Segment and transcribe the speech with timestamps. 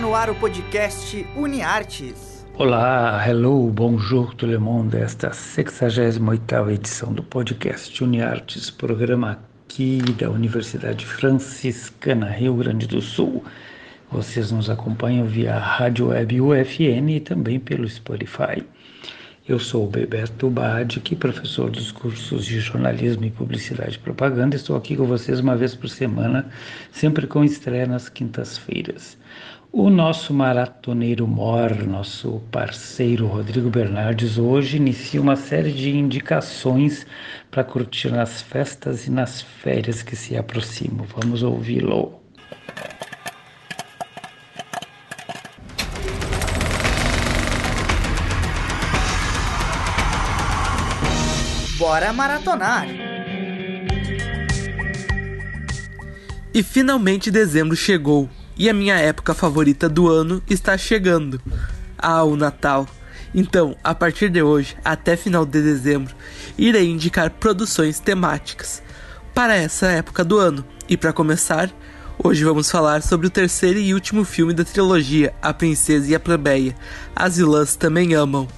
[0.00, 2.46] No ar o podcast UniArtes.
[2.58, 4.94] Olá, hello, bonjour tout le monde.
[4.94, 13.42] Esta 68ª edição do podcast UniArtes, programa aqui da Universidade Franciscana Rio Grande do Sul.
[14.12, 18.62] Vocês nos acompanham via Rádio Web UFN e também pelo Spotify.
[19.48, 24.56] Eu sou o Beberto Badic, professor dos cursos de jornalismo e publicidade e propaganda.
[24.56, 26.50] Estou aqui com vocês uma vez por semana,
[26.90, 29.16] sempre com estreia nas quintas-feiras.
[29.72, 37.06] O nosso maratoneiro mor, nosso parceiro Rodrigo Bernardes, hoje inicia uma série de indicações
[37.50, 41.06] para curtir nas festas e nas férias que se aproximam.
[41.16, 42.14] Vamos ouvi-lo.
[51.78, 52.86] Bora maratonar!
[56.54, 61.40] E finalmente dezembro chegou, e a minha época favorita do ano está chegando.
[61.98, 62.86] Ah, o Natal!
[63.34, 66.14] Então, a partir de hoje, até final de dezembro,
[66.56, 68.82] irei indicar produções temáticas
[69.34, 70.64] para essa época do ano.
[70.88, 71.70] E para começar,
[72.22, 76.20] hoje vamos falar sobre o terceiro e último filme da trilogia A Princesa e a
[76.20, 76.74] Plebeia.
[77.14, 78.48] As vilãs também amam.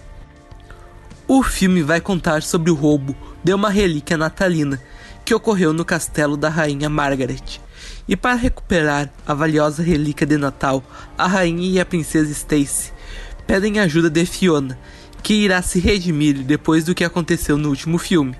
[1.26, 4.80] O filme vai contar sobre o roubo de uma relíquia natalina
[5.24, 7.60] que ocorreu no castelo da rainha Margaret.
[8.08, 10.82] E para recuperar a valiosa relíquia de Natal,
[11.16, 12.90] a rainha e a princesa Stacy
[13.46, 14.78] pedem ajuda de Fiona,
[15.22, 18.34] que irá se redimir depois do que aconteceu no último filme.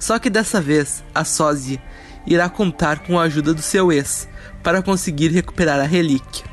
[0.00, 1.80] Só que dessa vez, a sósia
[2.26, 4.28] irá contar com a ajuda do seu ex
[4.62, 6.44] para conseguir recuperar a relíquia.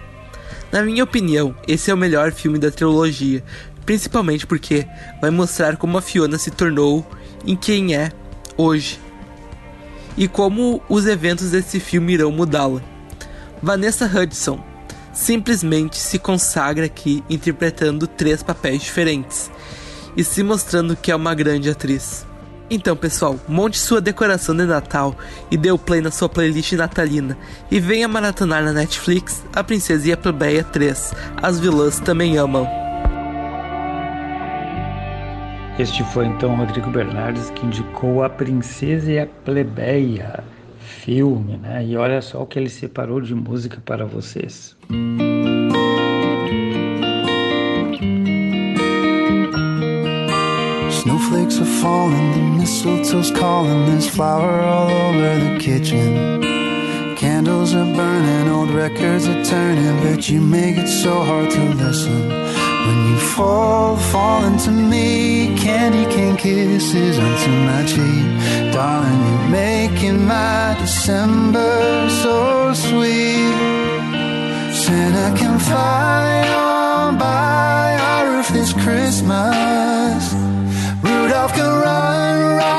[0.71, 3.43] Na minha opinião, esse é o melhor filme da trilogia,
[3.85, 4.85] principalmente porque
[5.19, 7.05] vai mostrar como a Fiona se tornou
[7.45, 8.11] em quem é
[8.55, 8.99] hoje
[10.17, 12.81] e como os eventos desse filme irão mudá-la.
[13.61, 14.63] Vanessa Hudson
[15.13, 19.51] simplesmente se consagra aqui interpretando três papéis diferentes
[20.15, 22.25] e se mostrando que é uma grande atriz.
[22.69, 25.13] Então, pessoal, monte sua decoração de Natal
[25.51, 27.37] e dê o play na sua playlist natalina
[27.69, 31.13] e venha maratonar na Netflix A Princesa e a Plebeia 3.
[31.41, 32.80] As vilãs também amam.
[35.81, 40.43] Este foi então Rodrigo Bernardes que indicou A Princesa e a Plebeia,
[40.79, 41.83] filme, né?
[41.83, 44.77] E olha só o que ele separou de música para vocês.
[50.91, 56.41] Snowflakes are falling, the mistletoe's calling, there's flour all over the kitchen.
[57.15, 62.60] Candles are burning, old records are turning, but you make it so hard to listen.
[62.91, 65.55] When you fall, fall into me.
[65.55, 68.27] Candy cane kisses onto my cheek.
[68.73, 73.55] Darling, you're making my December so sweet.
[74.83, 80.21] Santa can fly on by our roof this Christmas.
[81.01, 82.70] Rudolph can run right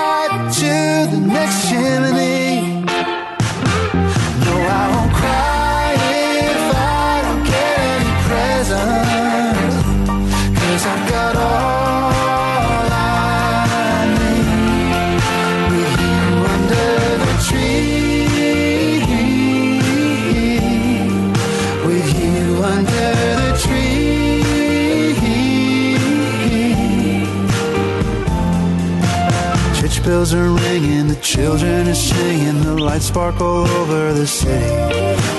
[30.04, 34.66] bells are ringing, the children are singing, the lights sparkle over the city.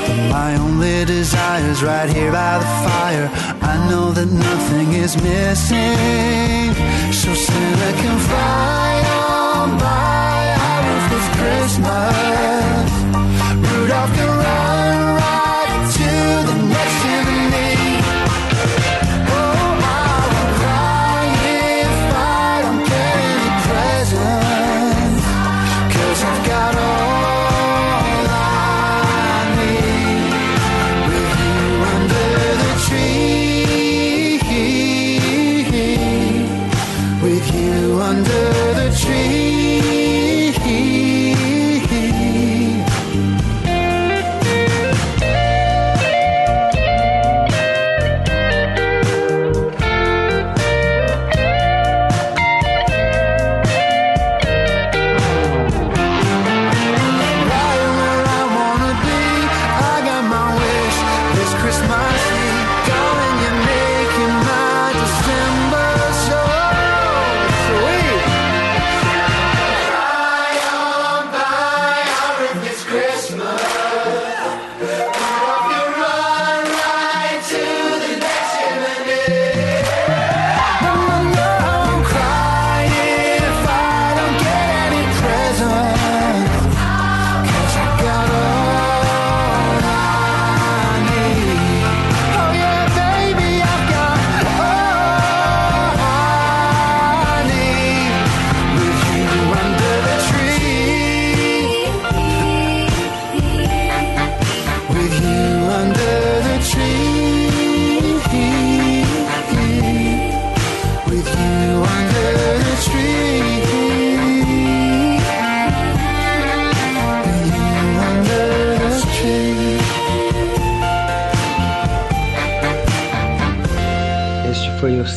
[0.07, 3.29] But my only desire's right here by the fire.
[3.61, 6.73] I know that nothing is missing,
[7.11, 13.22] so Santa can fly on by our roof this Christmas.
[38.11, 38.62] You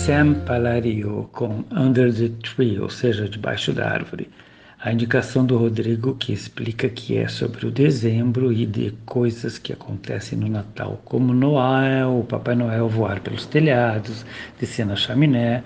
[0.07, 4.31] Sam Palladio com Under the Tree, ou seja, debaixo da árvore.
[4.79, 9.73] A indicação do Rodrigo que explica que é sobre o dezembro e de coisas que
[9.73, 14.25] acontecem no Natal, como Noel, o Papai Noel voar pelos telhados,
[14.61, 15.65] descer na chaminé,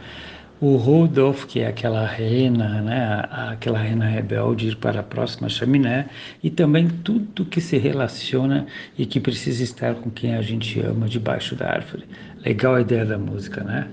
[0.59, 6.07] o Rudolf, que é aquela rena, né, aquela rena rebelde ir para a próxima chaminé,
[6.43, 8.67] e também tudo que se relaciona
[8.97, 12.05] e que precisa estar com quem a gente ama debaixo da árvore.
[12.43, 13.87] Legal a ideia da música, né?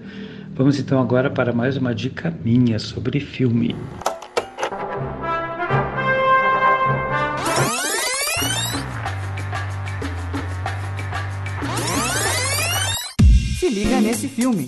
[0.58, 3.76] Vamos então agora para mais uma dica minha sobre filme.
[13.60, 14.66] Se liga nesse filme.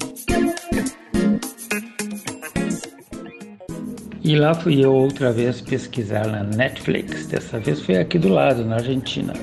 [4.24, 7.26] E lá fui eu outra vez pesquisar na Netflix.
[7.26, 9.34] Dessa vez foi aqui do lado, na Argentina.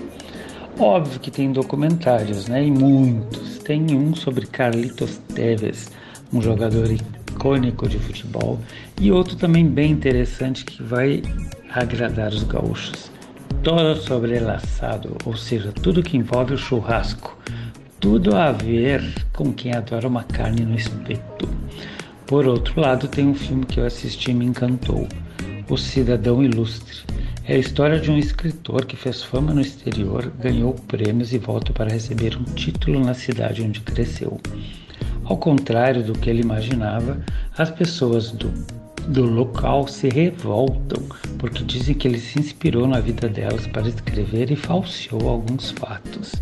[0.79, 2.65] Óbvio que tem documentários, né?
[2.65, 3.59] E muitos.
[3.59, 5.91] Tem um sobre Carlitos Teves,
[6.33, 8.59] um jogador icônico de futebol,
[9.01, 11.23] e outro também bem interessante que vai
[11.71, 13.11] agradar os gaúchos.
[13.63, 17.37] Todo sobre el assado, ou seja, tudo que envolve o churrasco.
[17.99, 19.03] Tudo a ver
[19.33, 21.49] com quem adora uma carne no espeto.
[22.27, 25.09] Por outro lado, tem um filme que eu assisti e me encantou,
[25.69, 27.05] O Cidadão Ilustre.
[27.45, 31.73] É a história de um escritor que fez fama no exterior, ganhou prêmios e volta
[31.73, 34.41] para receber um título na cidade onde cresceu.
[35.29, 37.19] Ao contrário do que ele imaginava,
[37.59, 38.49] as pessoas do,
[39.09, 41.03] do local se revoltam
[41.39, 46.35] porque dizem que ele se inspirou na vida delas para escrever e falseou alguns fatos.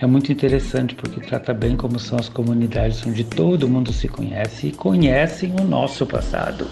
[0.00, 4.68] É muito interessante porque trata bem como são as comunidades onde todo mundo se conhece
[4.68, 6.68] e conhecem o nosso passado.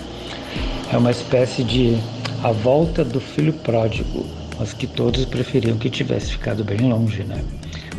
[0.92, 1.96] É uma espécie de
[2.44, 4.26] a volta do filho pródigo,
[4.58, 7.42] mas que todos preferiam que tivesse ficado bem longe, né?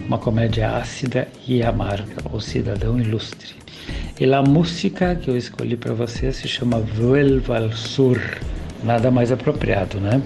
[0.07, 3.55] Uma comédia ácida e amarga, O Cidadão Ilustre.
[4.17, 8.17] E a música que eu escolhi para você se chama Vuelva al Sur.
[8.85, 10.21] Nada mais apropriado, né?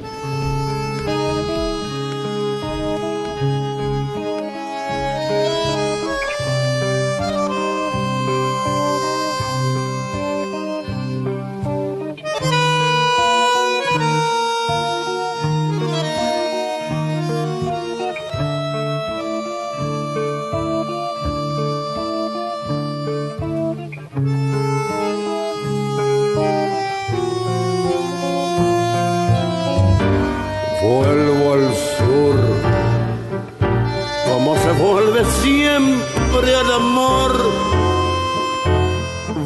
[36.49, 37.31] Al amor.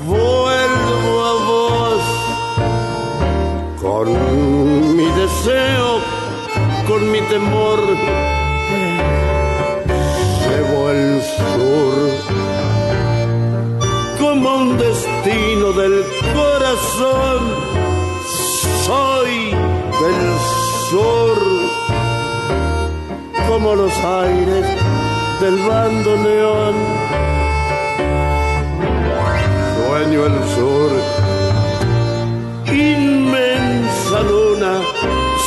[0.08, 2.02] Vuelvo a vos
[3.82, 4.06] con
[4.96, 6.00] mi deseo,
[6.88, 7.80] con mi temor.
[10.48, 11.96] Llevo el sur
[14.20, 17.40] como un destino del corazón.
[18.86, 19.50] Soy
[20.02, 20.22] del
[20.90, 21.38] sur
[23.48, 24.95] como los aires
[25.40, 26.76] del bando neón.
[29.76, 30.92] Sueño el sur,
[32.72, 34.74] inmensa luna,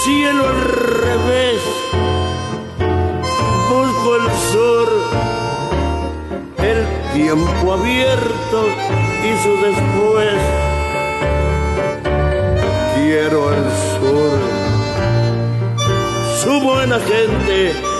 [0.02, 0.60] cielo al
[1.04, 1.60] revés.
[3.70, 4.88] Busco el sur,
[6.58, 8.60] el tiempo abierto
[9.24, 10.40] y su después.
[12.94, 13.64] Quiero el
[14.00, 14.38] sur,
[16.42, 17.97] su buena gente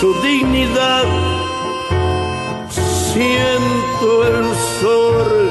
[0.00, 1.04] su dignidad.
[3.12, 4.44] Siento el
[4.80, 5.50] sol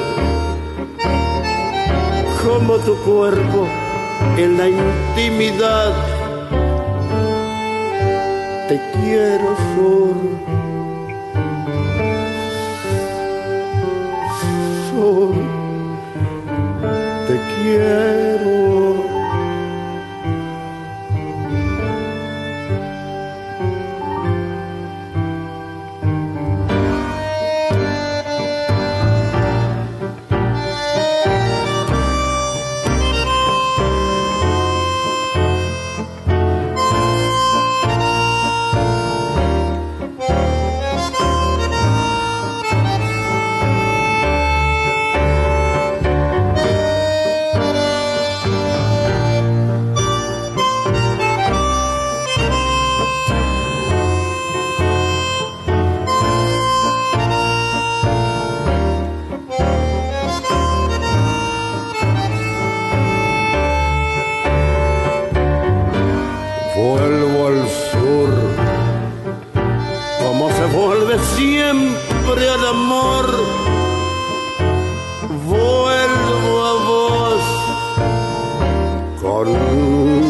[2.44, 3.66] como tu cuerpo
[4.36, 5.92] en la intimidad.
[8.68, 10.33] Te quiero sol.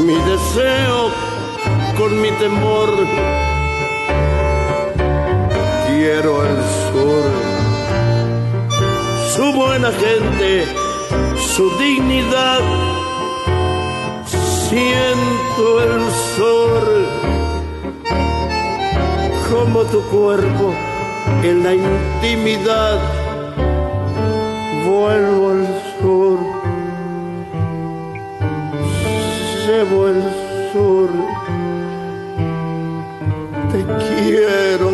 [0.07, 1.11] Mi deseo,
[1.97, 2.91] con mi temor.
[5.87, 6.57] Quiero el
[6.87, 7.25] sur,
[9.35, 10.67] su buena gente,
[11.55, 12.61] su dignidad.
[14.69, 16.03] Siento el
[16.37, 17.07] sol
[19.51, 20.75] como tu cuerpo
[21.43, 22.99] en la intimidad.
[24.87, 25.44] Vuelvo
[29.85, 30.23] llevo el
[30.73, 31.11] sur.
[33.71, 34.91] Te quiero,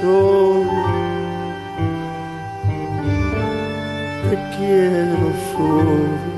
[0.00, 0.66] sol.
[4.30, 6.32] Te quiero, sol.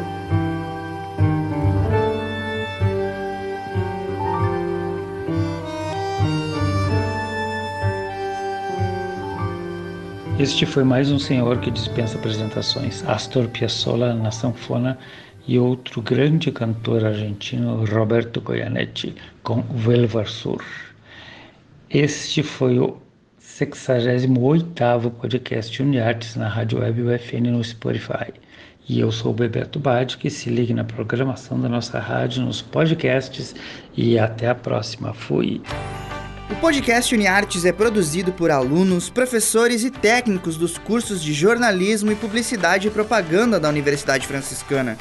[10.38, 14.98] Este foi mais um senhor que dispensa apresentações, Astor Piazzolla na sanfona
[15.46, 20.62] e outro grande cantor argentino, Roberto Goyanetti, com Velvar Sur.
[21.90, 22.96] Este foi o
[23.40, 28.32] 68º podcast Uniartes na Rádio Web UFN no Spotify.
[28.88, 32.60] E eu sou o Bebeto Bade, que se ligue na programação da nossa rádio, nos
[32.60, 33.54] podcasts
[33.96, 35.14] e até a próxima.
[35.14, 35.62] Fui!
[36.50, 42.14] O podcast UniArtes é produzido por alunos, professores e técnicos dos cursos de jornalismo e
[42.14, 44.98] publicidade e propaganda da Universidade Franciscana.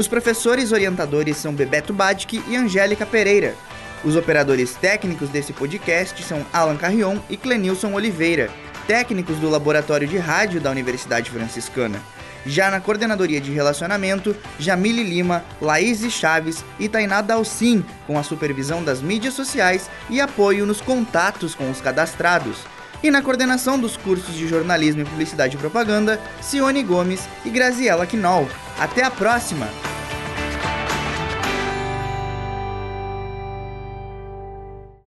[0.00, 3.54] Os professores orientadores são Bebeto Badke e Angélica Pereira.
[4.02, 8.48] Os operadores técnicos desse podcast são Alan Carrion e Clenilson Oliveira,
[8.86, 12.00] técnicos do Laboratório de Rádio da Universidade Franciscana.
[12.46, 18.82] Já na coordenadoria de relacionamento, Jamile Lima, Laís Chaves e Tainá Dalcin, com a supervisão
[18.82, 22.56] das mídias sociais e apoio nos contatos com os cadastrados.
[23.02, 28.06] E na coordenação dos cursos de jornalismo e publicidade e propaganda, Cione Gomes e Graziela
[28.06, 28.48] Quinol.
[28.78, 29.68] Até a próxima!